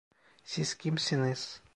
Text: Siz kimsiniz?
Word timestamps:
Siz 0.43 0.73
kimsiniz? 0.75 1.61